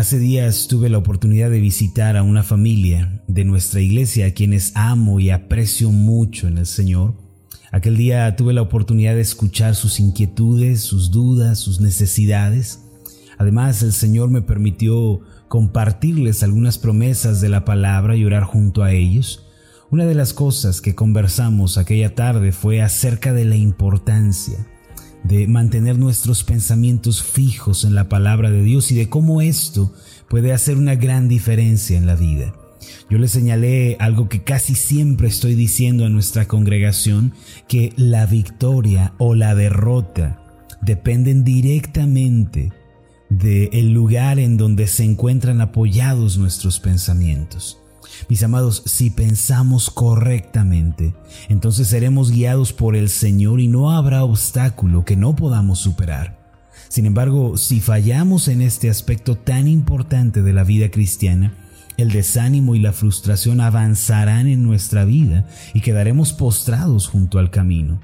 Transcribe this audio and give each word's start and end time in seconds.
Hace 0.00 0.18
días 0.18 0.66
tuve 0.66 0.88
la 0.88 0.96
oportunidad 0.96 1.50
de 1.50 1.60
visitar 1.60 2.16
a 2.16 2.22
una 2.22 2.42
familia 2.42 3.22
de 3.28 3.44
nuestra 3.44 3.82
iglesia 3.82 4.28
a 4.28 4.30
quienes 4.30 4.72
amo 4.74 5.20
y 5.20 5.28
aprecio 5.28 5.90
mucho 5.90 6.48
en 6.48 6.56
el 6.56 6.64
Señor. 6.64 7.16
Aquel 7.70 7.98
día 7.98 8.34
tuve 8.34 8.54
la 8.54 8.62
oportunidad 8.62 9.14
de 9.14 9.20
escuchar 9.20 9.74
sus 9.74 10.00
inquietudes, 10.00 10.80
sus 10.80 11.10
dudas, 11.10 11.58
sus 11.58 11.82
necesidades. 11.82 12.82
Además, 13.36 13.82
el 13.82 13.92
Señor 13.92 14.30
me 14.30 14.40
permitió 14.40 15.20
compartirles 15.48 16.42
algunas 16.42 16.78
promesas 16.78 17.42
de 17.42 17.50
la 17.50 17.66
palabra 17.66 18.16
y 18.16 18.24
orar 18.24 18.44
junto 18.44 18.82
a 18.82 18.92
ellos. 18.92 19.48
Una 19.90 20.06
de 20.06 20.14
las 20.14 20.32
cosas 20.32 20.80
que 20.80 20.94
conversamos 20.94 21.76
aquella 21.76 22.14
tarde 22.14 22.52
fue 22.52 22.80
acerca 22.80 23.34
de 23.34 23.44
la 23.44 23.56
importancia 23.56 24.66
de 25.24 25.46
mantener 25.46 25.98
nuestros 25.98 26.44
pensamientos 26.44 27.22
fijos 27.22 27.84
en 27.84 27.94
la 27.94 28.08
palabra 28.08 28.50
de 28.50 28.62
Dios 28.62 28.90
y 28.90 28.94
de 28.94 29.08
cómo 29.08 29.40
esto 29.40 29.92
puede 30.28 30.52
hacer 30.52 30.76
una 30.76 30.94
gran 30.94 31.28
diferencia 31.28 31.98
en 31.98 32.06
la 32.06 32.16
vida. 32.16 32.54
Yo 33.10 33.18
le 33.18 33.28
señalé 33.28 33.96
algo 33.98 34.28
que 34.28 34.42
casi 34.42 34.74
siempre 34.74 35.28
estoy 35.28 35.54
diciendo 35.54 36.04
a 36.04 36.08
nuestra 36.08 36.46
congregación, 36.46 37.34
que 37.68 37.92
la 37.96 38.26
victoria 38.26 39.14
o 39.18 39.34
la 39.34 39.54
derrota 39.54 40.42
dependen 40.80 41.44
directamente 41.44 42.72
del 43.28 43.92
lugar 43.92 44.38
en 44.38 44.56
donde 44.56 44.86
se 44.86 45.04
encuentran 45.04 45.60
apoyados 45.60 46.38
nuestros 46.38 46.80
pensamientos. 46.80 47.79
Mis 48.28 48.42
amados, 48.42 48.82
si 48.86 49.10
pensamos 49.10 49.90
correctamente, 49.90 51.14
entonces 51.48 51.88
seremos 51.88 52.30
guiados 52.30 52.72
por 52.72 52.96
el 52.96 53.08
Señor 53.08 53.60
y 53.60 53.68
no 53.68 53.90
habrá 53.90 54.24
obstáculo 54.24 55.04
que 55.04 55.16
no 55.16 55.36
podamos 55.36 55.78
superar. 55.78 56.38
Sin 56.88 57.06
embargo, 57.06 57.56
si 57.56 57.80
fallamos 57.80 58.48
en 58.48 58.62
este 58.62 58.90
aspecto 58.90 59.36
tan 59.36 59.68
importante 59.68 60.42
de 60.42 60.52
la 60.52 60.64
vida 60.64 60.90
cristiana, 60.90 61.54
el 61.96 62.10
desánimo 62.10 62.74
y 62.74 62.80
la 62.80 62.92
frustración 62.92 63.60
avanzarán 63.60 64.46
en 64.46 64.62
nuestra 64.62 65.04
vida 65.04 65.46
y 65.74 65.82
quedaremos 65.82 66.32
postrados 66.32 67.06
junto 67.06 67.38
al 67.38 67.50
camino. 67.50 68.00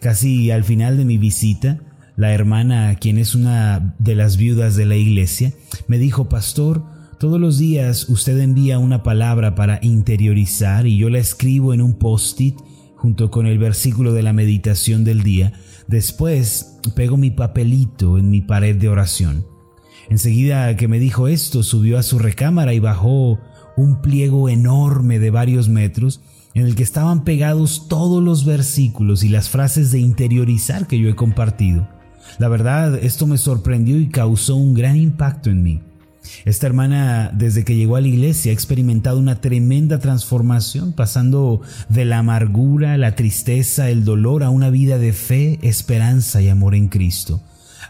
Casi 0.00 0.50
al 0.50 0.64
final 0.64 0.96
de 0.96 1.04
mi 1.04 1.18
visita, 1.18 1.80
la 2.16 2.32
hermana, 2.32 2.94
quien 2.96 3.18
es 3.18 3.34
una 3.34 3.94
de 3.98 4.14
las 4.14 4.36
viudas 4.36 4.76
de 4.76 4.86
la 4.86 4.96
iglesia, 4.96 5.52
me 5.88 5.98
dijo, 5.98 6.28
Pastor, 6.28 6.84
todos 7.22 7.38
los 7.38 7.56
días 7.56 8.08
usted 8.08 8.36
envía 8.40 8.80
una 8.80 9.04
palabra 9.04 9.54
para 9.54 9.78
interiorizar 9.80 10.88
y 10.88 10.98
yo 10.98 11.08
la 11.08 11.20
escribo 11.20 11.72
en 11.72 11.80
un 11.80 11.92
post-it 11.92 12.58
junto 12.96 13.30
con 13.30 13.46
el 13.46 13.58
versículo 13.58 14.12
de 14.12 14.24
la 14.24 14.32
meditación 14.32 15.04
del 15.04 15.22
día. 15.22 15.52
Después 15.86 16.80
pego 16.96 17.16
mi 17.16 17.30
papelito 17.30 18.18
en 18.18 18.28
mi 18.28 18.40
pared 18.40 18.74
de 18.74 18.88
oración. 18.88 19.46
Enseguida 20.10 20.74
que 20.74 20.88
me 20.88 20.98
dijo 20.98 21.28
esto, 21.28 21.62
subió 21.62 21.96
a 21.96 22.02
su 22.02 22.18
recámara 22.18 22.74
y 22.74 22.80
bajó 22.80 23.38
un 23.76 24.02
pliego 24.02 24.48
enorme 24.48 25.20
de 25.20 25.30
varios 25.30 25.68
metros 25.68 26.22
en 26.54 26.66
el 26.66 26.74
que 26.74 26.82
estaban 26.82 27.22
pegados 27.22 27.86
todos 27.86 28.20
los 28.20 28.44
versículos 28.44 29.22
y 29.22 29.28
las 29.28 29.48
frases 29.48 29.92
de 29.92 30.00
interiorizar 30.00 30.88
que 30.88 30.98
yo 30.98 31.08
he 31.08 31.14
compartido. 31.14 31.88
La 32.40 32.48
verdad, 32.48 32.96
esto 32.96 33.28
me 33.28 33.38
sorprendió 33.38 34.00
y 34.00 34.08
causó 34.08 34.56
un 34.56 34.74
gran 34.74 34.96
impacto 34.96 35.50
en 35.50 35.62
mí. 35.62 35.80
Esta 36.44 36.66
hermana, 36.66 37.30
desde 37.34 37.64
que 37.64 37.76
llegó 37.76 37.96
a 37.96 38.00
la 38.00 38.08
iglesia, 38.08 38.50
ha 38.50 38.54
experimentado 38.54 39.18
una 39.18 39.40
tremenda 39.40 39.98
transformación, 39.98 40.92
pasando 40.92 41.62
de 41.88 42.04
la 42.04 42.18
amargura, 42.18 42.96
la 42.96 43.14
tristeza, 43.14 43.90
el 43.90 44.04
dolor 44.04 44.42
a 44.42 44.50
una 44.50 44.70
vida 44.70 44.98
de 44.98 45.12
fe, 45.12 45.58
esperanza 45.62 46.40
y 46.42 46.48
amor 46.48 46.74
en 46.74 46.88
Cristo. 46.88 47.40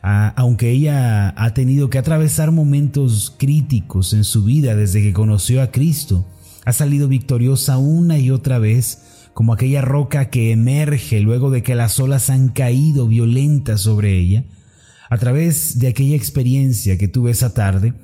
aunque 0.02 0.70
ella 0.70 1.32
ha 1.36 1.54
tenido 1.54 1.88
que 1.88 1.98
atravesar 1.98 2.50
momentos 2.50 3.32
críticos 3.38 4.12
en 4.14 4.24
su 4.24 4.42
vida 4.42 4.74
desde 4.74 5.00
que 5.00 5.12
conoció 5.12 5.62
a 5.62 5.70
Cristo, 5.70 6.26
ha 6.64 6.72
salido 6.72 7.06
victoriosa 7.06 7.78
una 7.78 8.18
y 8.18 8.30
otra 8.30 8.58
vez, 8.58 9.28
como 9.32 9.52
aquella 9.52 9.80
roca 9.80 10.28
que 10.28 10.50
emerge 10.50 11.20
luego 11.20 11.50
de 11.50 11.62
que 11.62 11.74
las 11.74 12.00
olas 12.00 12.30
han 12.30 12.48
caído 12.48 13.06
violentas 13.06 13.82
sobre 13.82 14.18
ella. 14.18 14.44
A 15.08 15.18
través 15.18 15.78
de 15.78 15.88
aquella 15.88 16.16
experiencia 16.16 16.98
que 16.98 17.06
tuve 17.06 17.30
esa 17.30 17.54
tarde, 17.54 17.94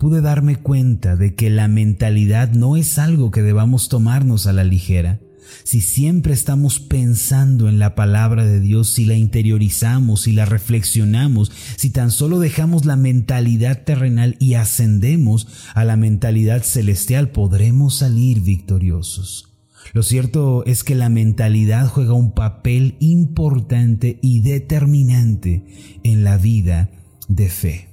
pude 0.00 0.22
darme 0.22 0.56
cuenta 0.56 1.14
de 1.14 1.34
que 1.34 1.50
la 1.50 1.68
mentalidad 1.68 2.52
no 2.52 2.78
es 2.78 2.98
algo 2.98 3.30
que 3.30 3.42
debamos 3.42 3.90
tomarnos 3.90 4.46
a 4.46 4.54
la 4.54 4.64
ligera. 4.64 5.20
Si 5.62 5.82
siempre 5.82 6.32
estamos 6.32 6.80
pensando 6.80 7.68
en 7.68 7.78
la 7.78 7.94
palabra 7.94 8.46
de 8.46 8.60
Dios, 8.60 8.88
si 8.88 9.04
la 9.04 9.14
interiorizamos, 9.14 10.22
si 10.22 10.32
la 10.32 10.46
reflexionamos, 10.46 11.52
si 11.76 11.90
tan 11.90 12.10
solo 12.10 12.38
dejamos 12.38 12.86
la 12.86 12.96
mentalidad 12.96 13.82
terrenal 13.84 14.36
y 14.38 14.54
ascendemos 14.54 15.48
a 15.74 15.84
la 15.84 15.96
mentalidad 15.96 16.62
celestial, 16.62 17.28
podremos 17.28 17.96
salir 17.96 18.40
victoriosos. 18.40 19.52
Lo 19.92 20.02
cierto 20.02 20.64
es 20.64 20.82
que 20.82 20.94
la 20.94 21.10
mentalidad 21.10 21.88
juega 21.88 22.14
un 22.14 22.32
papel 22.32 22.96
importante 23.00 24.18
y 24.22 24.40
determinante 24.40 25.98
en 26.04 26.24
la 26.24 26.38
vida 26.38 26.88
de 27.28 27.50
fe. 27.50 27.88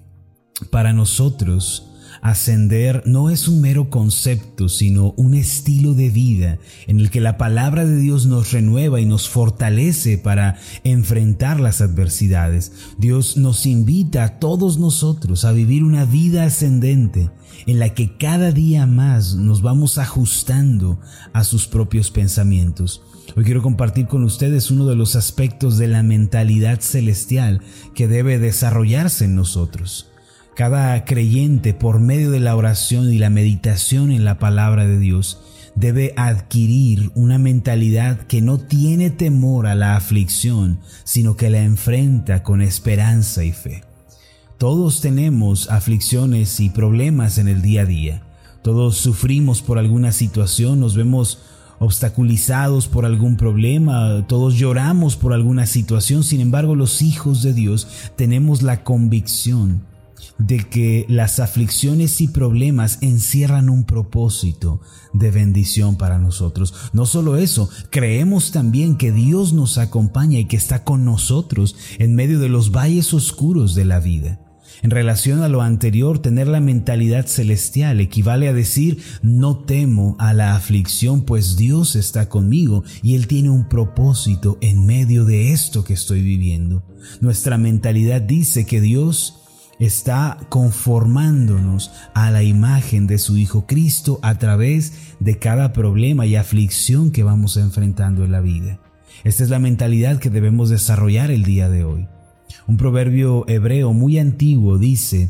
Para 0.72 0.94
nosotros, 0.94 1.87
Ascender 2.22 3.04
no 3.06 3.30
es 3.30 3.48
un 3.48 3.62
mero 3.62 3.90
concepto, 3.90 4.70
sino 4.70 5.14
un 5.18 5.34
estilo 5.34 5.94
de 5.94 6.10
vida 6.10 6.58
en 6.88 7.00
el 7.00 7.10
que 7.10 7.22
la 7.22 7.38
palabra 7.38 7.86
de 7.86 7.98
Dios 7.98 8.26
nos 8.26 8.52
renueva 8.52 9.00
y 9.00 9.06
nos 9.06 9.30
fortalece 9.30 10.18
para 10.18 10.58
enfrentar 10.84 11.60
las 11.60 11.82
adversidades. 11.82 12.72
Dios 12.98 13.38
nos 13.38 13.66
invita 13.66 14.24
a 14.24 14.40
todos 14.40 14.78
nosotros 14.78 15.46
a 15.46 15.52
vivir 15.52 15.84
una 15.84 16.06
vida 16.06 16.44
ascendente 16.44 17.30
en 17.66 17.80
la 17.80 17.94
que 17.94 18.18
cada 18.18 18.52
día 18.52 18.86
más 18.86 19.36
nos 19.36 19.62
vamos 19.62 19.98
ajustando 19.98 21.00
a 21.34 21.44
sus 21.44 21.68
propios 21.68 22.12
pensamientos. 22.12 23.02
Hoy 23.36 23.44
quiero 23.44 23.62
compartir 23.62 24.08
con 24.08 24.24
ustedes 24.24 24.72
uno 24.72 24.86
de 24.88 24.96
los 24.96 25.16
aspectos 25.16 25.78
de 25.78 25.88
la 25.88 26.04
mentalidad 26.04 26.80
celestial 26.82 27.62
que 27.94 28.08
debe 28.08 28.40
desarrollarse 28.40 29.26
en 29.26 29.36
nosotros. 29.36 30.10
Cada 30.58 31.06
creyente, 31.06 31.76
por 31.76 32.00
medio 32.00 32.32
de 32.32 32.40
la 32.40 32.56
oración 32.56 33.14
y 33.14 33.20
la 33.20 33.30
meditación 33.30 34.10
en 34.10 34.26
la 34.26 34.40
palabra 34.40 34.88
de 34.88 34.98
Dios, 34.98 35.40
debe 35.76 36.16
adquirir 36.18 37.12
una 37.14 37.38
mentalidad 37.38 38.22
que 38.22 38.42
no 38.42 38.58
tiene 38.58 39.12
temor 39.12 39.68
a 39.68 39.76
la 39.76 39.96
aflicción, 39.96 40.80
sino 41.04 41.36
que 41.36 41.52
la 41.52 41.62
enfrenta 41.62 42.42
con 42.42 42.64
esperanza 42.64 43.44
y 43.44 43.52
fe. 43.52 43.84
Todos 44.58 45.00
tenemos 45.00 45.70
aflicciones 45.70 46.60
y 46.60 46.72
problemas 46.72 47.38
en 47.38 47.50
el 47.50 47.62
día 47.62 47.84
a 47.84 47.86
día. 47.86 48.24
Todos 48.64 48.98
sufrimos 48.98 49.62
por 49.62 49.78
alguna 49.78 50.12
situación, 50.12 50.80
nos 50.80 50.96
vemos 50.96 51.38
obstaculizados 51.78 52.88
por 52.88 53.06
algún 53.06 53.38
problema, 53.38 54.26
todos 54.26 54.56
lloramos 54.56 55.18
por 55.18 55.34
alguna 55.34 55.68
situación, 55.68 56.24
sin 56.24 56.42
embargo 56.42 56.74
los 56.74 57.04
hijos 57.04 57.44
de 57.44 57.54
Dios 57.54 57.88
tenemos 58.16 58.64
la 58.64 58.84
convicción 58.84 59.84
de 60.40 60.60
que 60.60 61.06
las 61.10 61.40
aflicciones 61.40 62.22
y 62.22 62.28
problemas 62.28 63.00
encierran 63.02 63.70
un 63.70 63.86
propósito 63.86 64.82
de 65.14 65.32
bendición 65.32 65.98
para 65.98 66.20
nosotros. 66.20 66.74
No 66.94 67.06
solo 67.06 67.38
eso, 67.38 67.70
creemos 67.90 68.52
también 68.52 68.98
que 68.98 69.12
Dios 69.12 69.54
nos 69.54 69.78
acompaña 69.78 70.40
y 70.40 70.46
que 70.46 70.58
está 70.58 70.84
con 70.84 71.06
nosotros 71.06 71.76
en 72.00 72.16
medio 72.16 72.40
de 72.40 72.50
los 72.50 72.72
valles 72.72 73.14
oscuros 73.14 73.76
de 73.76 73.86
la 73.86 74.00
vida. 74.00 74.40
En 74.84 74.92
relación 74.92 75.42
a 75.42 75.50
lo 75.50 75.62
anterior, 75.62 76.20
tener 76.20 76.48
la 76.48 76.60
mentalidad 76.60 77.26
celestial 77.26 78.00
equivale 78.00 78.48
a 78.48 78.54
decir, 78.54 79.02
no 79.24 79.58
temo 79.58 80.16
a 80.20 80.34
la 80.34 80.56
aflicción, 80.56 81.24
pues 81.24 81.58
Dios 81.58 81.96
está 81.96 82.30
conmigo 82.30 82.84
y 83.02 83.16
Él 83.16 83.28
tiene 83.28 83.50
un 83.50 83.68
propósito 83.68 84.60
en 84.62 84.86
medio 84.86 85.26
de 85.26 85.52
esto 85.52 85.84
que 85.84 85.94
estoy 85.94 86.22
viviendo. 86.22 86.84
Nuestra 87.22 87.58
mentalidad 87.58 88.22
dice 88.22 88.66
que 88.66 88.80
Dios 88.80 89.47
está 89.80 90.40
conformándonos 90.50 91.92
a 92.14 92.32
la 92.32 92.44
imagen 92.44 93.08
de 93.08 93.18
su 93.18 93.38
Hijo 93.38 93.66
Cristo 93.68 94.20
a 94.22 94.38
través 94.38 94.94
de 95.20 95.38
cada 95.38 95.74
problema 95.74 96.26
y 96.26 96.36
aflicción 96.36 97.12
que 97.12 97.24
vamos 97.24 97.58
enfrentando 97.58 98.26
en 98.26 98.32
la 98.32 98.42
vida. 98.42 98.80
Esta 99.24 99.44
es 99.44 99.50
la 99.50 99.60
mentalidad 99.60 100.20
que 100.20 100.30
debemos 100.30 100.70
desarrollar 100.70 101.32
el 101.32 101.44
día 101.44 101.70
de 101.70 101.84
hoy. 101.84 102.08
Un 102.68 102.78
proverbio 102.78 103.48
hebreo 103.48 103.94
muy 103.94 104.20
antiguo 104.20 104.78
dice, 104.78 105.30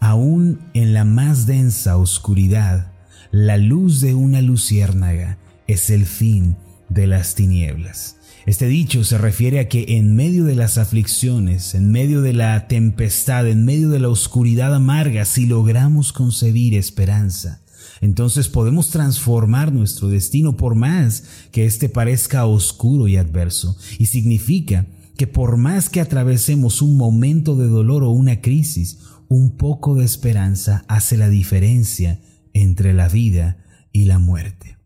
aún 0.00 0.60
en 0.74 0.94
la 0.94 1.04
más 1.04 1.46
densa 1.46 1.96
oscuridad, 1.96 2.92
la 3.30 3.56
luz 3.58 4.00
de 4.00 4.14
una 4.14 4.40
luciérnaga 4.42 5.38
es 5.66 5.90
el 5.90 6.06
fin 6.06 6.56
de 6.88 7.06
las 7.06 7.34
tinieblas. 7.34 8.17
Este 8.48 8.66
dicho 8.66 9.04
se 9.04 9.18
refiere 9.18 9.60
a 9.60 9.68
que 9.68 9.98
en 9.98 10.16
medio 10.16 10.44
de 10.44 10.54
las 10.54 10.78
aflicciones, 10.78 11.74
en 11.74 11.90
medio 11.90 12.22
de 12.22 12.32
la 12.32 12.66
tempestad, 12.66 13.46
en 13.46 13.66
medio 13.66 13.90
de 13.90 13.98
la 13.98 14.08
oscuridad 14.08 14.74
amarga, 14.74 15.26
si 15.26 15.44
logramos 15.44 16.14
concebir 16.14 16.72
esperanza, 16.74 17.60
entonces 18.00 18.48
podemos 18.48 18.88
transformar 18.88 19.70
nuestro 19.70 20.08
destino 20.08 20.56
por 20.56 20.76
más 20.76 21.24
que 21.52 21.66
éste 21.66 21.90
parezca 21.90 22.46
oscuro 22.46 23.06
y 23.06 23.18
adverso. 23.18 23.76
Y 23.98 24.06
significa 24.06 24.86
que 25.18 25.26
por 25.26 25.58
más 25.58 25.90
que 25.90 26.00
atravesemos 26.00 26.80
un 26.80 26.96
momento 26.96 27.54
de 27.54 27.68
dolor 27.68 28.02
o 28.02 28.12
una 28.12 28.40
crisis, 28.40 29.00
un 29.28 29.58
poco 29.58 29.94
de 29.94 30.06
esperanza 30.06 30.86
hace 30.88 31.18
la 31.18 31.28
diferencia 31.28 32.22
entre 32.54 32.94
la 32.94 33.10
vida 33.10 33.58
y 33.92 34.06
la 34.06 34.18
muerte. 34.18 34.77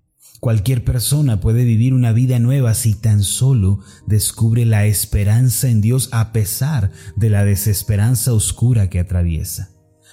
Cualquier 0.43 0.83
persona 0.83 1.39
puede 1.39 1.63
vivir 1.63 1.95
una 1.95 2.11
vida 2.11 2.41
nueva 2.41 2.75
si 2.75 2.95
tan 2.95 3.23
solo 3.23 3.79
descubre 4.09 4.67
la 4.67 4.87
esperanza 4.87 5.69
en 5.69 5.81
Dios 5.81 6.09
a 6.11 6.33
pesar 6.33 6.91
de 7.15 7.31
la 7.31 7.45
desesperanza 7.45 8.33
oscura 8.33 8.91
que 8.91 8.99
atraviesa. 8.99 9.71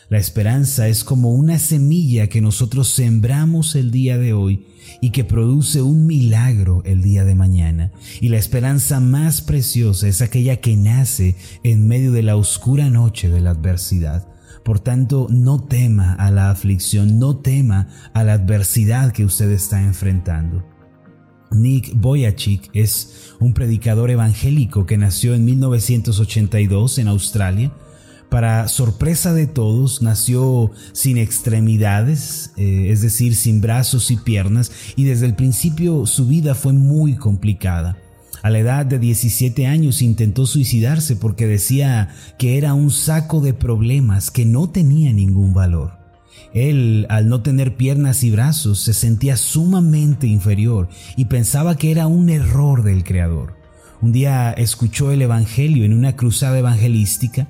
La 0.08 0.20
esperanza 0.20 0.88
es 0.88 1.04
como 1.04 1.34
una 1.34 1.58
semilla 1.58 2.28
que 2.28 2.42
nosotros 2.42 2.90
sembramos 2.90 3.74
el 3.74 3.90
día 3.90 4.20
de 4.20 4.34
hoy 4.34 4.68
y 5.02 5.10
que 5.10 5.24
produce 5.24 5.82
un 5.82 6.06
milagro 6.06 6.84
el 6.86 7.02
día 7.02 7.26
de 7.26 7.34
mañana. 7.34 7.92
Y 8.22 8.30
la 8.30 8.38
esperanza 8.38 9.00
más 9.00 9.42
preciosa 9.42 10.08
es 10.08 10.22
aquella 10.22 10.58
que 10.58 10.78
nace 10.78 11.38
en 11.64 11.88
medio 11.88 12.12
de 12.12 12.22
la 12.22 12.36
oscura 12.36 12.92
noche 12.92 13.30
de 13.30 13.42
la 13.42 13.50
adversidad. 13.50 14.29
Por 14.64 14.80
tanto, 14.80 15.28
no 15.30 15.64
tema 15.64 16.14
a 16.14 16.32
la 16.32 16.52
aflicción, 16.52 17.20
no 17.20 17.38
tema 17.38 17.88
a 18.14 18.24
la 18.24 18.34
adversidad 18.34 19.12
que 19.12 19.26
usted 19.26 19.52
está 19.52 19.82
enfrentando. 19.82 20.64
Nick 21.52 21.94
Boyachik 21.96 22.70
es 22.74 23.34
un 23.40 23.54
predicador 23.54 24.12
evangélico 24.12 24.86
que 24.86 24.98
nació 24.98 25.34
en 25.34 25.46
1982 25.46 27.00
en 27.00 27.08
Australia. 27.08 27.72
Para 28.30 28.68
sorpresa 28.68 29.34
de 29.34 29.48
todos, 29.48 30.04
nació 30.04 30.70
sin 30.92 31.18
extremidades, 31.18 32.54
eh, 32.58 32.92
es 32.92 33.02
decir, 33.02 33.36
sin 33.36 33.60
brazos 33.60 34.12
y 34.12 34.18
piernas, 34.18 34.72
y 34.96 35.06
desde 35.06 35.26
el 35.26 35.36
principio 35.36 36.06
su 36.06 36.28
vida 36.28 36.54
fue 36.54 36.74
muy 36.74 37.16
complicada. 37.16 37.98
A 38.42 38.50
la 38.50 38.60
edad 38.60 38.86
de 38.86 39.00
17 39.00 39.68
años 39.68 40.02
intentó 40.02 40.46
suicidarse 40.46 41.16
porque 41.16 41.46
decía 41.46 42.10
que 42.38 42.58
era 42.58 42.74
un 42.74 42.90
saco 42.90 43.42
de 43.42 43.54
problemas 43.54 44.32
que 44.32 44.46
no 44.46 44.70
tenía 44.70 45.12
ningún 45.12 45.54
valor. 45.54 46.00
Él, 46.54 47.06
al 47.10 47.28
no 47.28 47.42
tener 47.42 47.76
piernas 47.76 48.24
y 48.24 48.32
brazos, 48.32 48.80
se 48.80 48.94
sentía 48.94 49.36
sumamente 49.38 50.26
inferior 50.28 50.90
y 51.18 51.26
pensaba 51.26 51.78
que 51.78 51.92
era 51.92 52.08
un 52.08 52.30
error 52.30 52.84
del 52.84 53.04
Creador. 53.04 53.56
Un 54.02 54.14
día 54.14 54.52
escuchó 54.54 55.12
el 55.12 55.22
Evangelio 55.22 55.84
en 55.84 55.94
una 55.94 56.16
cruzada 56.16 56.58
evangelística 56.58 57.50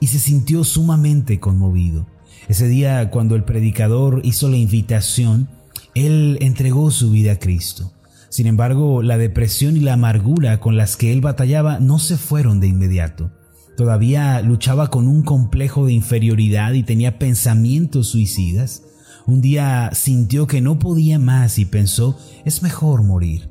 y 0.00 0.06
se 0.06 0.20
sintió 0.20 0.62
sumamente 0.62 1.40
conmovido. 1.40 2.06
Ese 2.48 2.68
día, 2.68 3.10
cuando 3.10 3.34
el 3.34 3.44
predicador 3.44 4.20
hizo 4.24 4.48
la 4.48 4.56
invitación, 4.56 5.48
él 5.94 6.38
entregó 6.40 6.90
su 6.90 7.10
vida 7.10 7.32
a 7.32 7.38
Cristo. 7.38 7.92
Sin 8.28 8.46
embargo, 8.46 9.02
la 9.02 9.18
depresión 9.18 9.76
y 9.76 9.80
la 9.80 9.94
amargura 9.94 10.60
con 10.60 10.76
las 10.76 10.96
que 10.96 11.12
él 11.12 11.20
batallaba 11.20 11.78
no 11.80 11.98
se 11.98 12.16
fueron 12.16 12.60
de 12.60 12.68
inmediato. 12.68 13.30
Todavía 13.76 14.40
luchaba 14.42 14.90
con 14.90 15.06
un 15.06 15.22
complejo 15.22 15.86
de 15.86 15.92
inferioridad 15.92 16.72
y 16.72 16.82
tenía 16.82 17.18
pensamientos 17.18 18.08
suicidas. 18.08 18.82
Un 19.26 19.40
día 19.40 19.90
sintió 19.92 20.46
que 20.46 20.60
no 20.60 20.78
podía 20.78 21.18
más 21.18 21.58
y 21.58 21.64
pensó, 21.64 22.18
es 22.44 22.62
mejor 22.62 23.02
morir, 23.02 23.50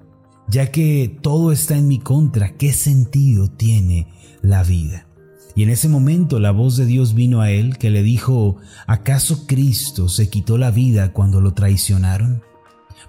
ya 0.49 0.71
que 0.71 1.17
todo 1.21 1.51
está 1.51 1.77
en 1.77 1.87
mi 1.87 1.99
contra, 1.99 2.57
¿qué 2.57 2.73
sentido 2.73 3.49
tiene 3.49 4.07
la 4.41 4.63
vida? 4.63 5.07
Y 5.55 5.63
en 5.63 5.69
ese 5.69 5.89
momento 5.89 6.39
la 6.39 6.51
voz 6.51 6.77
de 6.77 6.85
Dios 6.85 7.13
vino 7.13 7.41
a 7.41 7.49
él 7.49 7.77
que 7.77 7.89
le 7.89 8.03
dijo, 8.03 8.57
¿acaso 8.85 9.47
Cristo 9.47 10.07
se 10.09 10.29
quitó 10.29 10.57
la 10.57 10.71
vida 10.71 11.13
cuando 11.13 11.41
lo 11.41 11.53
traicionaron? 11.53 12.43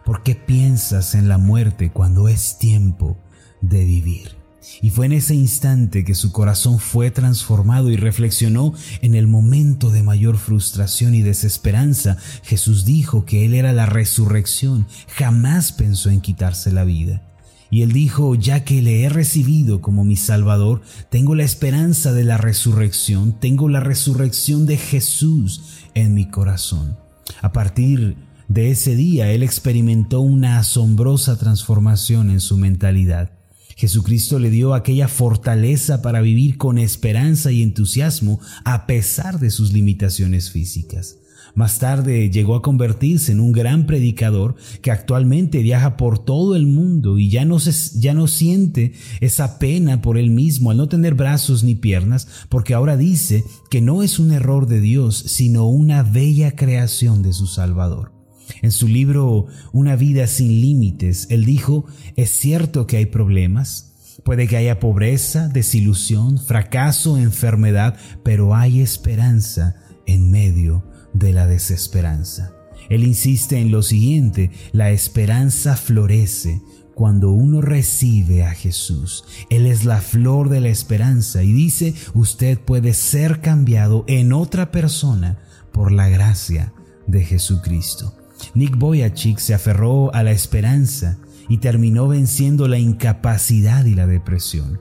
¿Por 0.04 0.22
qué 0.22 0.34
piensas 0.34 1.14
en 1.14 1.28
la 1.28 1.38
muerte 1.38 1.90
cuando 1.90 2.28
es 2.28 2.58
tiempo 2.58 3.18
de 3.60 3.84
vivir? 3.84 4.36
Y 4.82 4.90
fue 4.90 5.06
en 5.06 5.12
ese 5.12 5.34
instante 5.34 6.04
que 6.04 6.14
su 6.14 6.30
corazón 6.30 6.78
fue 6.78 7.10
transformado 7.10 7.90
y 7.90 7.96
reflexionó 7.96 8.74
en 9.00 9.14
el 9.14 9.26
momento 9.26 9.90
de 9.90 10.02
mayor 10.02 10.36
frustración 10.36 11.14
y 11.14 11.22
desesperanza. 11.22 12.16
Jesús 12.42 12.84
dijo 12.84 13.24
que 13.24 13.44
Él 13.44 13.54
era 13.54 13.72
la 13.72 13.86
resurrección, 13.86 14.86
jamás 15.16 15.72
pensó 15.72 16.10
en 16.10 16.20
quitarse 16.20 16.70
la 16.70 16.84
vida. 16.84 17.22
Y 17.70 17.82
él 17.82 17.92
dijo, 17.92 18.34
ya 18.34 18.64
que 18.64 18.80
le 18.80 19.02
he 19.02 19.08
recibido 19.10 19.82
como 19.82 20.02
mi 20.02 20.16
Salvador, 20.16 20.80
tengo 21.10 21.34
la 21.34 21.44
esperanza 21.44 22.14
de 22.14 22.24
la 22.24 22.38
resurrección, 22.38 23.38
tengo 23.38 23.68
la 23.68 23.80
resurrección 23.80 24.64
de 24.64 24.78
Jesús 24.78 25.62
en 25.94 26.14
mi 26.14 26.30
corazón. 26.30 26.96
A 27.42 27.52
partir 27.52 28.16
de 28.48 28.70
ese 28.70 28.96
día 28.96 29.30
él 29.30 29.42
experimentó 29.42 30.22
una 30.22 30.58
asombrosa 30.58 31.38
transformación 31.38 32.30
en 32.30 32.40
su 32.40 32.56
mentalidad. 32.56 33.32
Jesucristo 33.76 34.38
le 34.38 34.50
dio 34.50 34.74
aquella 34.74 35.06
fortaleza 35.06 36.02
para 36.02 36.20
vivir 36.20 36.56
con 36.56 36.78
esperanza 36.78 37.52
y 37.52 37.62
entusiasmo 37.62 38.40
a 38.64 38.86
pesar 38.86 39.38
de 39.38 39.50
sus 39.50 39.72
limitaciones 39.72 40.50
físicas. 40.50 41.18
Más 41.54 41.78
tarde 41.78 42.30
llegó 42.30 42.54
a 42.54 42.62
convertirse 42.62 43.32
en 43.32 43.40
un 43.40 43.52
gran 43.52 43.86
predicador 43.86 44.56
que 44.82 44.90
actualmente 44.90 45.62
viaja 45.62 45.96
por 45.96 46.18
todo 46.18 46.56
el 46.56 46.66
mundo 46.66 47.18
y 47.18 47.30
ya 47.30 47.44
no, 47.44 47.58
se, 47.58 48.00
ya 48.00 48.14
no 48.14 48.28
siente 48.28 48.94
esa 49.20 49.58
pena 49.58 50.00
por 50.00 50.18
él 50.18 50.30
mismo 50.30 50.70
al 50.70 50.76
no 50.76 50.88
tener 50.88 51.14
brazos 51.14 51.64
ni 51.64 51.74
piernas, 51.74 52.28
porque 52.48 52.74
ahora 52.74 52.96
dice 52.96 53.44
que 53.70 53.80
no 53.80 54.02
es 54.02 54.18
un 54.18 54.32
error 54.32 54.66
de 54.66 54.80
Dios, 54.80 55.16
sino 55.16 55.66
una 55.66 56.02
bella 56.02 56.56
creación 56.56 57.22
de 57.22 57.32
su 57.32 57.46
Salvador. 57.46 58.17
En 58.62 58.72
su 58.72 58.88
libro 58.88 59.46
Una 59.72 59.96
vida 59.96 60.26
sin 60.26 60.60
límites, 60.60 61.26
él 61.30 61.44
dijo, 61.44 61.86
es 62.16 62.30
cierto 62.30 62.86
que 62.86 62.96
hay 62.96 63.06
problemas, 63.06 64.18
puede 64.24 64.46
que 64.46 64.56
haya 64.56 64.80
pobreza, 64.80 65.48
desilusión, 65.48 66.38
fracaso, 66.38 67.18
enfermedad, 67.18 67.96
pero 68.22 68.54
hay 68.54 68.80
esperanza 68.80 69.76
en 70.06 70.30
medio 70.30 70.84
de 71.12 71.32
la 71.32 71.46
desesperanza. 71.46 72.54
Él 72.88 73.04
insiste 73.04 73.58
en 73.58 73.70
lo 73.70 73.82
siguiente, 73.82 74.50
la 74.72 74.90
esperanza 74.90 75.76
florece 75.76 76.62
cuando 76.94 77.30
uno 77.30 77.60
recibe 77.60 78.42
a 78.42 78.50
Jesús. 78.54 79.24
Él 79.50 79.66
es 79.66 79.84
la 79.84 80.00
flor 80.00 80.48
de 80.48 80.60
la 80.60 80.68
esperanza 80.68 81.44
y 81.44 81.52
dice, 81.52 81.94
usted 82.14 82.58
puede 82.58 82.92
ser 82.92 83.40
cambiado 83.40 84.04
en 84.08 84.32
otra 84.32 84.72
persona 84.72 85.38
por 85.70 85.92
la 85.92 86.08
gracia 86.08 86.72
de 87.06 87.24
Jesucristo. 87.24 88.17
Nick 88.54 88.76
Boyachik 88.76 89.38
se 89.38 89.54
aferró 89.54 90.14
a 90.14 90.22
la 90.22 90.32
esperanza 90.32 91.18
y 91.48 91.58
terminó 91.58 92.08
venciendo 92.08 92.68
la 92.68 92.78
incapacidad 92.78 93.84
y 93.84 93.94
la 93.94 94.06
depresión. 94.06 94.80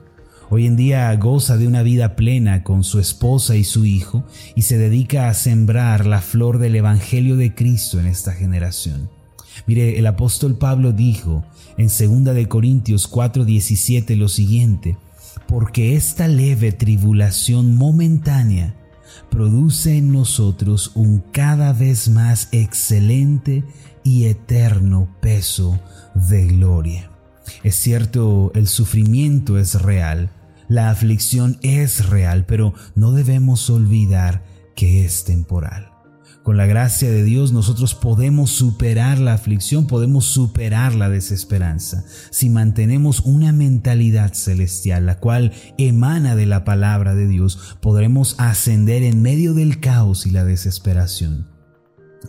Hoy 0.50 0.66
en 0.66 0.76
día 0.76 1.14
goza 1.16 1.58
de 1.58 1.66
una 1.66 1.82
vida 1.82 2.16
plena 2.16 2.62
con 2.62 2.82
su 2.82 2.98
esposa 2.98 3.56
y 3.56 3.64
su 3.64 3.84
hijo 3.84 4.24
y 4.54 4.62
se 4.62 4.78
dedica 4.78 5.28
a 5.28 5.34
sembrar 5.34 6.06
la 6.06 6.22
flor 6.22 6.58
del 6.58 6.76
Evangelio 6.76 7.36
de 7.36 7.54
Cristo 7.54 8.00
en 8.00 8.06
esta 8.06 8.32
generación. 8.32 9.10
Mire, 9.66 9.98
el 9.98 10.06
apóstol 10.06 10.56
Pablo 10.56 10.92
dijo 10.92 11.44
en 11.76 11.88
2 11.88 12.34
de 12.34 12.48
Corintios 12.48 13.10
4:17 13.10 14.16
lo 14.16 14.28
siguiente: 14.28 14.96
porque 15.46 15.96
esta 15.96 16.28
leve 16.28 16.72
tribulación 16.72 17.74
momentánea 17.74 18.74
produce 19.30 19.96
en 19.96 20.12
nosotros 20.12 20.92
un 20.94 21.20
cada 21.32 21.72
vez 21.72 22.08
más 22.08 22.48
excelente 22.52 23.64
y 24.04 24.26
eterno 24.26 25.08
peso 25.20 25.80
de 26.14 26.46
gloria. 26.46 27.10
Es 27.62 27.76
cierto, 27.76 28.52
el 28.54 28.66
sufrimiento 28.66 29.58
es 29.58 29.80
real, 29.80 30.30
la 30.68 30.90
aflicción 30.90 31.58
es 31.62 32.08
real, 32.08 32.44
pero 32.46 32.74
no 32.94 33.12
debemos 33.12 33.70
olvidar 33.70 34.44
que 34.76 35.04
es 35.04 35.24
temporal. 35.24 35.90
Con 36.48 36.56
la 36.56 36.64
gracia 36.64 37.10
de 37.10 37.24
Dios 37.24 37.52
nosotros 37.52 37.94
podemos 37.94 38.48
superar 38.48 39.18
la 39.18 39.34
aflicción, 39.34 39.86
podemos 39.86 40.24
superar 40.24 40.94
la 40.94 41.10
desesperanza, 41.10 42.06
si 42.30 42.48
mantenemos 42.48 43.20
una 43.20 43.52
mentalidad 43.52 44.32
celestial, 44.32 45.04
la 45.04 45.18
cual 45.18 45.52
emana 45.76 46.36
de 46.36 46.46
la 46.46 46.64
palabra 46.64 47.14
de 47.14 47.28
Dios, 47.28 47.76
podremos 47.82 48.34
ascender 48.38 49.02
en 49.02 49.20
medio 49.20 49.52
del 49.52 49.78
caos 49.78 50.24
y 50.24 50.30
la 50.30 50.46
desesperación. 50.46 51.48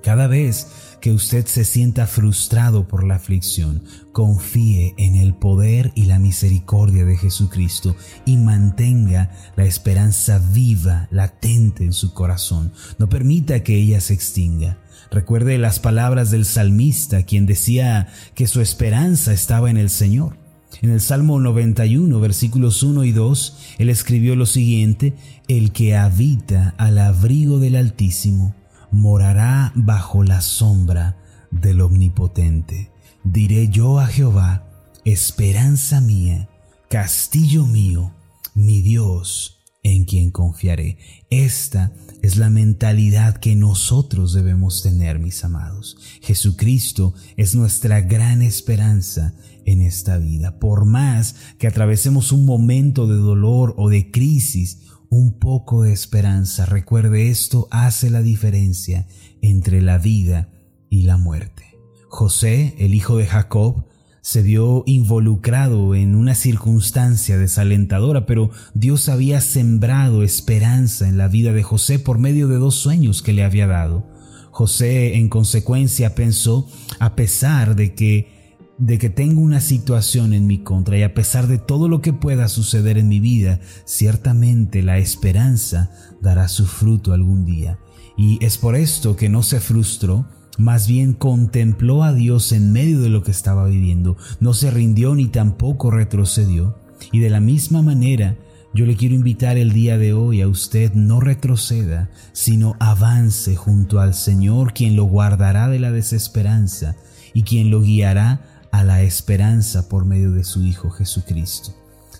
Cada 0.04 0.28
vez 0.28 0.68
que 1.00 1.12
usted 1.12 1.46
se 1.46 1.66
sienta 1.66 2.08
frustrado 2.08 2.88
por 2.88 3.04
la 3.04 3.16
aflicción, 3.16 3.84
confíe 4.12 4.94
en 4.98 5.16
el 5.16 5.34
poder 5.34 5.92
y 5.96 6.06
la 6.06 6.20
misericordia 6.20 7.06
de 7.06 7.18
Jesucristo 7.18 7.96
y 8.26 8.38
mantenga 8.38 9.32
la 9.56 9.66
esperanza 9.66 10.40
viva, 10.40 11.08
latente 11.12 11.84
en 11.84 11.94
su 11.94 12.14
corazón. 12.14 12.74
No 12.98 13.10
permita 13.10 13.64
que 13.64 13.78
ella 13.78 14.02
se 14.02 14.14
extinga. 14.14 14.80
Recuerde 15.12 15.58
las 15.58 15.80
palabras 15.80 16.32
del 16.32 16.46
salmista, 16.46 17.24
quien 17.24 17.46
decía 17.46 18.08
que 18.36 18.48
su 18.48 18.62
esperanza 18.62 19.34
estaba 19.34 19.70
en 19.70 19.78
el 19.78 19.90
Señor. 19.90 20.38
En 20.82 20.92
el 20.92 21.02
Salmo 21.02 21.40
91, 21.40 22.20
versículos 22.20 22.84
1 22.84 23.04
y 23.06 23.12
2, 23.12 23.58
él 23.80 23.90
escribió 23.90 24.36
lo 24.36 24.46
siguiente, 24.46 25.16
El 25.48 25.72
que 25.72 25.96
habita 25.96 26.76
al 26.78 27.00
abrigo 27.00 27.60
del 27.60 27.76
Altísimo 27.76 28.56
morará 28.92 29.72
bajo 29.76 30.24
la 30.24 30.42
sombra 30.42 31.18
del 31.52 31.82
Omnipotente. 31.82 32.92
Diré 33.24 33.70
yo 33.70 34.00
a 34.00 34.08
Jehová, 34.08 34.68
esperanza 35.06 36.02
mía, 36.02 36.50
castillo 36.90 37.66
mío, 37.66 38.14
mi 38.56 38.82
Dios, 38.82 39.60
en 39.84 40.06
quien 40.06 40.32
confiaré. 40.32 40.98
Esta 41.30 41.94
es 42.22 42.38
la 42.38 42.50
mentalidad 42.50 43.38
que 43.38 43.56
nosotros 43.56 44.34
debemos 44.34 44.84
tener, 44.84 45.20
mis 45.20 45.44
amados. 45.44 45.98
Jesucristo 46.22 47.14
es 47.38 47.56
nuestra 47.56 48.02
gran 48.02 48.42
esperanza 48.42 49.34
en 49.66 49.82
esta 49.82 50.18
vida. 50.18 50.60
Por 50.60 50.86
más 50.86 51.36
que 51.58 51.68
atravesemos 51.68 52.32
un 52.32 52.46
momento 52.46 53.08
de 53.08 53.18
dolor 53.18 53.76
o 53.78 53.90
de 53.90 54.12
crisis, 54.12 54.80
un 55.10 55.40
poco 55.40 55.84
de 55.84 55.92
esperanza, 55.92 56.66
recuerde 56.66 57.30
esto, 57.30 57.68
hace 57.72 58.10
la 58.10 58.22
diferencia 58.22 59.08
entre 59.42 59.82
la 59.82 59.98
vida 59.98 60.50
y 60.90 61.04
la 61.04 61.18
muerte. 61.18 61.78
José, 62.10 62.76
el 62.78 62.94
hijo 62.94 63.18
de 63.18 63.26
Jacob, 63.26 63.86
se 64.22 64.42
vio 64.42 64.84
involucrado 64.86 65.96
en 65.96 66.16
una 66.16 66.36
circunstancia 66.36 67.38
desalentadora, 67.38 68.26
pero 68.26 68.52
Dios 68.74 69.10
había 69.10 69.42
sembrado 69.42 70.24
esperanza 70.24 71.08
en 71.08 71.18
la 71.18 71.28
vida 71.28 71.54
de 71.54 71.64
José 71.64 72.00
por 72.00 72.20
medio 72.20 72.48
de 72.48 72.58
dos 72.58 72.76
sueños 72.76 73.22
que 73.22 73.34
le 73.34 73.44
había 73.44 73.66
dado. 73.66 74.06
José 74.52 75.16
en 75.16 75.30
consecuencia 75.30 76.16
pensó, 76.16 76.68
a 77.00 77.16
pesar 77.16 77.76
de 77.76 77.96
que 77.96 78.39
de 78.80 78.98
que 78.98 79.10
tengo 79.10 79.42
una 79.42 79.60
situación 79.60 80.34
en 80.34 80.48
mi 80.48 80.60
contra 80.60 80.98
y 80.98 81.04
a 81.04 81.14
pesar 81.14 81.48
de 81.48 81.58
todo 81.58 81.90
lo 81.90 82.02
que 82.02 82.14
pueda 82.14 82.48
suceder 82.48 82.98
en 82.98 83.10
mi 83.10 83.20
vida, 83.20 83.60
ciertamente 83.84 84.82
la 84.82 84.98
esperanza 84.98 85.92
dará 86.22 86.48
su 86.48 86.66
fruto 86.66 87.12
algún 87.12 87.46
día. 87.46 87.78
Y 88.18 88.44
es 88.44 88.58
por 88.58 88.76
esto 88.76 89.18
que 89.18 89.30
no 89.30 89.44
se 89.44 89.60
frustró, 89.60 90.28
más 90.58 90.88
bien 90.88 91.14
contempló 91.14 92.04
a 92.04 92.14
Dios 92.14 92.54
en 92.54 92.72
medio 92.72 93.02
de 93.02 93.10
lo 93.10 93.22
que 93.22 93.32
estaba 93.32 93.68
viviendo, 93.68 94.18
no 94.40 94.54
se 94.54 94.72
rindió 94.72 95.14
ni 95.14 95.28
tampoco 95.28 95.92
retrocedió. 95.92 96.78
Y 97.12 97.20
de 97.20 97.30
la 97.30 97.40
misma 97.40 97.82
manera, 97.82 98.38
yo 98.74 98.86
le 98.86 98.96
quiero 98.96 99.16
invitar 99.16 99.58
el 99.58 99.74
día 99.74 99.98
de 99.98 100.14
hoy 100.14 100.42
a 100.42 100.48
usted 100.48 100.94
no 100.94 101.20
retroceda, 101.20 102.12
sino 102.34 102.76
avance 102.80 103.56
junto 103.56 104.00
al 104.00 104.14
Señor, 104.14 104.74
quien 104.74 104.96
lo 104.96 105.06
guardará 105.06 105.70
de 105.70 105.80
la 105.80 105.92
desesperanza 105.92 106.96
y 107.34 107.44
quien 107.44 107.72
lo 107.72 107.82
guiará 107.82 108.59
a 108.72 108.84
la 108.84 109.02
esperanza 109.02 109.90
por 109.90 110.06
medio 110.06 110.32
de 110.32 110.44
su 110.44 110.64
Hijo 110.64 110.90
Jesucristo. 110.90 111.74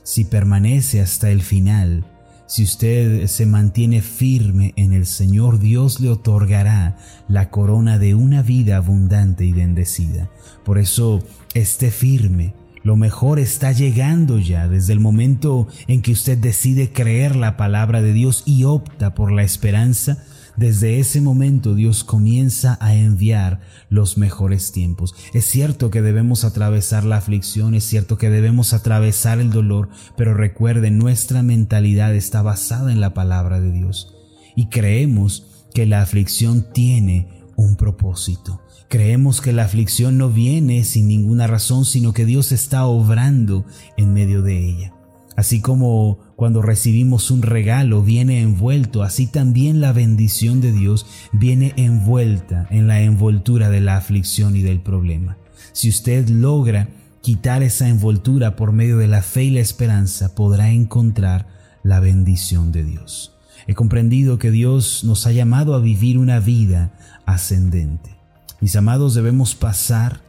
Si 0.04 0.26
permanece 0.26 1.02
hasta 1.02 1.30
el 1.30 1.42
final, 1.42 2.06
si 2.50 2.64
usted 2.64 3.28
se 3.28 3.46
mantiene 3.46 4.02
firme 4.02 4.74
en 4.76 4.92
el 4.92 5.06
Señor, 5.06 5.60
Dios 5.60 6.00
le 6.00 6.10
otorgará 6.10 6.98
la 7.28 7.52
corona 7.52 8.00
de 8.00 8.16
una 8.16 8.42
vida 8.42 8.78
abundante 8.78 9.46
y 9.46 9.54
bendecida. 9.54 10.32
Por 10.66 10.80
eso, 10.80 11.24
esté 11.54 11.92
firme. 11.92 12.56
Lo 12.82 12.96
mejor 12.96 13.38
está 13.38 13.72
llegando 13.72 14.40
ya 14.40 14.68
desde 14.68 14.94
el 14.94 15.00
momento 15.00 15.68
en 15.88 16.02
que 16.02 16.12
usted 16.12 16.40
decide 16.40 16.92
creer 16.92 17.36
la 17.36 17.56
palabra 17.56 18.02
de 18.02 18.14
Dios 18.14 18.42
y 18.48 18.64
opta 18.64 19.14
por 19.14 19.32
la 19.32 19.44
esperanza 19.44 20.24
desde 20.58 21.00
ese 21.00 21.22
momento 21.22 21.76
Dios 21.76 22.04
comienza 22.04 22.78
a 22.82 22.96
enviar 22.96 23.62
los 23.90 24.18
mejores 24.18 24.72
tiempos. 24.72 25.16
Es 25.34 25.46
cierto 25.46 25.90
que 25.90 26.02
debemos 26.02 26.44
atravesar 26.44 27.04
la 27.04 27.18
aflicción, 27.18 27.74
es 27.74 27.84
cierto 27.84 28.18
que 28.18 28.30
debemos 28.30 28.74
atravesar 28.74 29.40
el 29.40 29.52
dolor, 29.52 29.90
pero 30.18 30.34
recuerden, 30.34 30.98
nuestra 30.98 31.44
mentalidad 31.44 32.16
está 32.16 32.42
basada 32.42 32.92
en 32.92 33.02
la 33.02 33.14
palabra 33.14 33.60
de 33.60 33.72
Dios 33.72 34.16
y 34.56 34.68
creemos 34.68 35.68
que 35.74 35.86
la 35.86 36.02
aflicción 36.02 36.68
tiene 36.74 37.28
un 37.56 37.76
propósito. 37.76 38.62
Creemos 38.90 39.40
que 39.40 39.54
la 39.54 39.66
aflicción 39.66 40.18
no 40.18 40.30
viene 40.30 40.84
sin 40.84 41.08
ninguna 41.08 41.46
razón, 41.46 41.86
sino 41.86 42.12
que 42.12 42.26
Dios 42.26 42.52
está 42.52 42.86
obrando 42.86 43.66
en 43.98 44.14
medio 44.14 44.42
de 44.42 44.58
ella. 44.58 44.99
Así 45.36 45.62
como 45.62 46.20
cuando 46.36 46.62
recibimos 46.62 47.32
un 47.32 47.42
regalo 47.42 48.04
viene 48.04 48.42
envuelto, 48.42 49.04
así 49.04 49.28
también 49.28 49.80
la 49.80 49.94
bendición 49.94 50.62
de 50.62 50.72
Dios 50.72 51.06
viene 51.32 51.74
envuelta 51.78 52.68
en 52.72 52.88
la 52.88 53.02
envoltura 53.02 53.70
de 53.70 53.82
la 53.82 53.98
aflicción 53.98 54.56
y 54.56 54.62
del 54.62 54.82
problema. 54.82 55.38
Si 55.72 55.90
usted 55.90 56.28
logra 56.28 56.90
quitar 57.22 57.64
esa 57.64 57.88
envoltura 57.88 58.56
por 58.56 58.72
medio 58.72 58.98
de 58.98 59.08
la 59.08 59.22
fe 59.22 59.46
y 59.46 59.52
la 59.52 59.60
esperanza, 59.60 60.36
podrá 60.36 60.72
encontrar 60.72 61.48
la 61.84 62.00
bendición 62.00 62.72
de 62.72 62.84
Dios. 62.84 63.36
He 63.68 63.76
comprendido 63.76 64.40
que 64.40 64.52
Dios 64.52 65.04
nos 65.04 65.28
ha 65.28 65.32
llamado 65.32 65.76
a 65.76 65.80
vivir 65.80 66.18
una 66.18 66.40
vida 66.40 66.94
ascendente. 67.26 68.18
Mis 68.62 68.76
amados, 68.76 69.14
debemos 69.14 69.56
pasar 69.56 70.22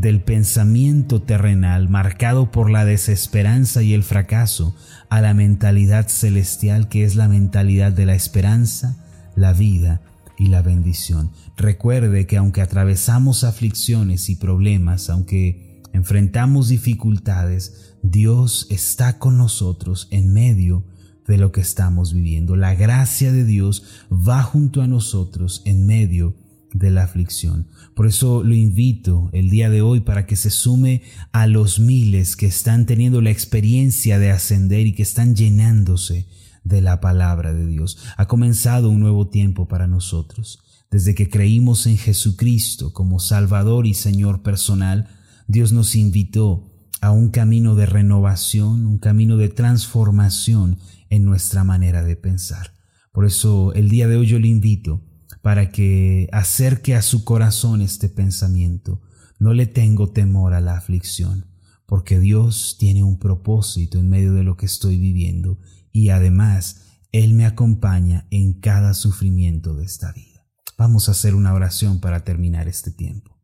del 0.00 0.22
pensamiento 0.22 1.22
terrenal 1.22 1.88
marcado 1.88 2.52
por 2.52 2.70
la 2.70 2.84
desesperanza 2.84 3.82
y 3.82 3.94
el 3.94 4.04
fracaso 4.04 4.76
a 5.08 5.20
la 5.20 5.34
mentalidad 5.34 6.08
celestial 6.08 6.88
que 6.88 7.04
es 7.04 7.16
la 7.16 7.28
mentalidad 7.28 7.92
de 7.92 8.06
la 8.06 8.14
esperanza, 8.14 9.04
la 9.34 9.52
vida 9.52 10.00
y 10.38 10.48
la 10.48 10.62
bendición. 10.62 11.32
Recuerde 11.56 12.26
que 12.26 12.36
aunque 12.36 12.60
atravesamos 12.60 13.42
aflicciones 13.42 14.28
y 14.30 14.36
problemas, 14.36 15.10
aunque 15.10 15.82
enfrentamos 15.92 16.68
dificultades, 16.68 17.96
Dios 18.02 18.68
está 18.70 19.18
con 19.18 19.36
nosotros 19.36 20.06
en 20.12 20.32
medio 20.32 20.84
de 21.26 21.38
lo 21.38 21.50
que 21.50 21.60
estamos 21.60 22.14
viviendo. 22.14 22.54
La 22.54 22.74
gracia 22.76 23.32
de 23.32 23.44
Dios 23.44 24.04
va 24.12 24.42
junto 24.44 24.80
a 24.80 24.86
nosotros 24.86 25.62
en 25.64 25.86
medio 25.86 26.30
de 26.30 26.47
la 26.72 27.02
aflicción. 27.02 27.68
Por 27.94 28.06
eso 28.06 28.42
lo 28.42 28.54
invito 28.54 29.30
el 29.32 29.50
día 29.50 29.70
de 29.70 29.82
hoy 29.82 30.00
para 30.00 30.26
que 30.26 30.36
se 30.36 30.50
sume 30.50 31.02
a 31.32 31.46
los 31.46 31.80
miles 31.80 32.36
que 32.36 32.46
están 32.46 32.86
teniendo 32.86 33.20
la 33.20 33.30
experiencia 33.30 34.18
de 34.18 34.30
ascender 34.30 34.86
y 34.86 34.94
que 34.94 35.02
están 35.02 35.34
llenándose 35.34 36.26
de 36.64 36.80
la 36.80 37.00
palabra 37.00 37.52
de 37.52 37.66
Dios. 37.66 37.98
Ha 38.16 38.26
comenzado 38.26 38.90
un 38.90 39.00
nuevo 39.00 39.28
tiempo 39.28 39.68
para 39.68 39.86
nosotros. 39.86 40.60
Desde 40.90 41.14
que 41.14 41.28
creímos 41.28 41.86
en 41.86 41.98
Jesucristo 41.98 42.92
como 42.92 43.20
Salvador 43.20 43.86
y 43.86 43.94
Señor 43.94 44.42
personal, 44.42 45.08
Dios 45.46 45.72
nos 45.72 45.96
invitó 45.96 46.72
a 47.00 47.10
un 47.10 47.30
camino 47.30 47.74
de 47.74 47.86
renovación, 47.86 48.86
un 48.86 48.98
camino 48.98 49.36
de 49.36 49.48
transformación 49.48 50.78
en 51.10 51.24
nuestra 51.24 51.64
manera 51.64 52.02
de 52.02 52.16
pensar. 52.16 52.72
Por 53.12 53.24
eso 53.24 53.72
el 53.74 53.88
día 53.88 54.08
de 54.08 54.16
hoy 54.16 54.26
yo 54.26 54.38
le 54.38 54.48
invito 54.48 55.07
para 55.48 55.70
que 55.70 56.28
acerque 56.30 56.94
a 56.94 57.00
su 57.00 57.24
corazón 57.24 57.80
este 57.80 58.10
pensamiento. 58.10 59.00
No 59.38 59.54
le 59.54 59.66
tengo 59.66 60.10
temor 60.10 60.52
a 60.52 60.60
la 60.60 60.76
aflicción, 60.76 61.46
porque 61.86 62.20
Dios 62.20 62.76
tiene 62.78 63.02
un 63.02 63.18
propósito 63.18 63.98
en 63.98 64.10
medio 64.10 64.34
de 64.34 64.42
lo 64.42 64.58
que 64.58 64.66
estoy 64.66 64.98
viviendo 64.98 65.58
y 65.90 66.10
además 66.10 66.82
Él 67.12 67.32
me 67.32 67.46
acompaña 67.46 68.28
en 68.30 68.60
cada 68.60 68.92
sufrimiento 68.92 69.74
de 69.74 69.86
esta 69.86 70.12
vida. 70.12 70.46
Vamos 70.76 71.08
a 71.08 71.12
hacer 71.12 71.34
una 71.34 71.54
oración 71.54 71.98
para 71.98 72.24
terminar 72.24 72.68
este 72.68 72.90
tiempo. 72.90 73.40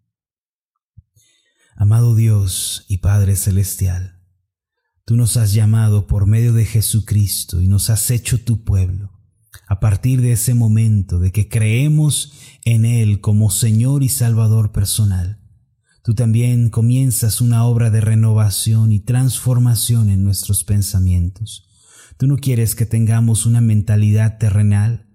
Amado 1.75 2.15
Dios 2.15 2.85
y 2.87 2.99
Padre 2.99 3.35
Celestial, 3.35 4.21
Tú 5.07 5.17
nos 5.17 5.39
has 5.39 5.55
llamado 5.55 6.07
por 6.07 6.27
medio 6.27 6.53
de 6.53 6.67
Jesucristo 6.67 7.63
y 7.63 7.69
nos 7.69 7.89
has 7.89 8.11
hecho 8.11 8.45
tu 8.45 8.63
pueblo 8.63 9.14
a 9.67 9.81
partir 9.81 10.21
de 10.21 10.33
ese 10.33 10.55
momento 10.55 11.19
de 11.19 11.33
que 11.33 11.49
creemos 11.49 12.33
en 12.65 12.85
Él 12.85 13.21
como 13.21 13.51
Señor 13.51 14.03
y 14.03 14.09
Salvador 14.09 14.73
personal, 14.73 15.41
tú 16.03 16.15
también 16.15 16.71
comienzas 16.71 17.41
una 17.41 17.65
obra 17.65 17.91
de 17.91 18.01
renovación 18.01 18.93
y 18.93 19.01
transformación 19.01 20.11
en 20.11 20.25
nuestros 20.25 20.65
pensamientos. 20.65 21.69
Tú 22.17 22.27
no 22.27 22.37
quieres 22.37 22.75
que 22.75 22.87
tengamos 22.87 23.47
una 23.47 23.61
mentalidad 23.61 24.39
terrenal 24.39 25.09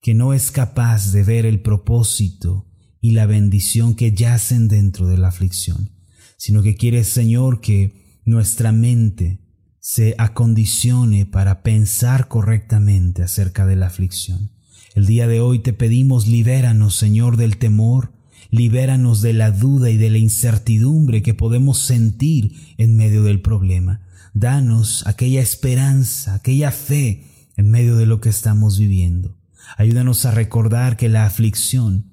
que 0.00 0.14
no 0.14 0.32
es 0.32 0.50
capaz 0.50 1.12
de 1.12 1.22
ver 1.22 1.46
el 1.46 1.62
propósito 1.62 2.66
y 3.00 3.12
la 3.12 3.26
bendición 3.26 3.94
que 3.94 4.12
yacen 4.12 4.68
dentro 4.68 5.06
de 5.06 5.16
la 5.16 5.28
aflicción, 5.28 5.92
sino 6.36 6.62
que 6.62 6.74
quieres, 6.74 7.08
Señor, 7.08 7.60
que 7.60 8.20
nuestra 8.24 8.72
mente 8.72 9.41
se 9.84 10.14
acondicione 10.16 11.26
para 11.26 11.64
pensar 11.64 12.28
correctamente 12.28 13.24
acerca 13.24 13.66
de 13.66 13.74
la 13.74 13.88
aflicción. 13.88 14.52
El 14.94 15.06
día 15.06 15.26
de 15.26 15.40
hoy 15.40 15.58
te 15.58 15.72
pedimos, 15.72 16.28
libéranos, 16.28 16.94
Señor, 16.94 17.36
del 17.36 17.56
temor, 17.56 18.12
libéranos 18.50 19.22
de 19.22 19.32
la 19.32 19.50
duda 19.50 19.90
y 19.90 19.96
de 19.96 20.08
la 20.08 20.18
incertidumbre 20.18 21.20
que 21.22 21.34
podemos 21.34 21.80
sentir 21.80 22.74
en 22.78 22.96
medio 22.96 23.24
del 23.24 23.40
problema. 23.40 24.06
Danos 24.34 25.04
aquella 25.08 25.40
esperanza, 25.40 26.34
aquella 26.34 26.70
fe 26.70 27.24
en 27.56 27.68
medio 27.68 27.96
de 27.96 28.06
lo 28.06 28.20
que 28.20 28.28
estamos 28.28 28.78
viviendo. 28.78 29.36
Ayúdanos 29.76 30.24
a 30.26 30.30
recordar 30.30 30.96
que 30.96 31.08
la 31.08 31.26
aflicción 31.26 32.12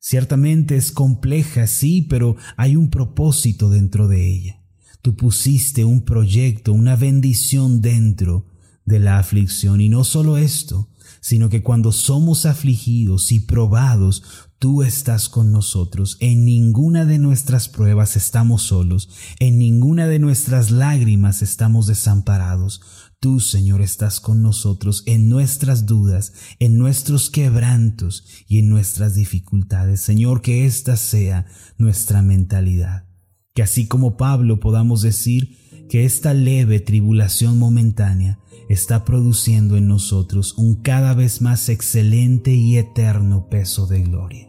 ciertamente 0.00 0.74
es 0.74 0.90
compleja, 0.90 1.66
sí, 1.66 2.00
pero 2.00 2.36
hay 2.56 2.76
un 2.76 2.88
propósito 2.88 3.68
dentro 3.68 4.08
de 4.08 4.26
ella. 4.26 4.59
Tú 5.02 5.16
pusiste 5.16 5.84
un 5.84 6.02
proyecto, 6.02 6.72
una 6.72 6.96
bendición 6.96 7.80
dentro 7.80 8.46
de 8.84 8.98
la 8.98 9.18
aflicción. 9.18 9.80
Y 9.80 9.88
no 9.88 10.04
solo 10.04 10.36
esto, 10.36 10.88
sino 11.20 11.48
que 11.48 11.62
cuando 11.62 11.92
somos 11.92 12.46
afligidos 12.46 13.32
y 13.32 13.40
probados, 13.40 14.22
tú 14.58 14.82
estás 14.82 15.28
con 15.28 15.52
nosotros. 15.52 16.16
En 16.20 16.44
ninguna 16.44 17.04
de 17.04 17.18
nuestras 17.18 17.68
pruebas 17.68 18.16
estamos 18.16 18.62
solos, 18.62 19.08
en 19.38 19.58
ninguna 19.58 20.06
de 20.06 20.18
nuestras 20.18 20.70
lágrimas 20.70 21.42
estamos 21.42 21.86
desamparados. 21.86 22.80
Tú, 23.20 23.40
Señor, 23.40 23.82
estás 23.82 24.18
con 24.18 24.42
nosotros 24.42 25.02
en 25.06 25.28
nuestras 25.28 25.84
dudas, 25.84 26.32
en 26.58 26.78
nuestros 26.78 27.28
quebrantos 27.28 28.24
y 28.48 28.60
en 28.60 28.70
nuestras 28.70 29.14
dificultades. 29.14 30.00
Señor, 30.00 30.40
que 30.40 30.64
esta 30.64 30.96
sea 30.96 31.44
nuestra 31.76 32.22
mentalidad. 32.22 33.09
Que 33.54 33.62
así 33.62 33.86
como 33.86 34.16
Pablo 34.16 34.60
podamos 34.60 35.02
decir 35.02 35.58
que 35.88 36.04
esta 36.04 36.34
leve 36.34 36.80
tribulación 36.80 37.58
momentánea 37.58 38.38
está 38.68 39.04
produciendo 39.04 39.76
en 39.76 39.88
nosotros 39.88 40.56
un 40.56 40.76
cada 40.76 41.14
vez 41.14 41.42
más 41.42 41.68
excelente 41.68 42.52
y 42.52 42.78
eterno 42.78 43.48
peso 43.48 43.88
de 43.88 44.02
gloria. 44.02 44.48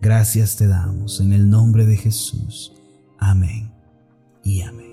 Gracias 0.00 0.56
te 0.56 0.66
damos 0.66 1.20
en 1.20 1.32
el 1.32 1.50
nombre 1.50 1.84
de 1.84 1.96
Jesús. 1.96 2.72
Amén 3.18 3.70
y 4.42 4.62
amén. 4.62 4.92